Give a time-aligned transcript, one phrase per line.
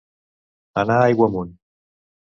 [0.83, 1.55] Anar aigua amunt.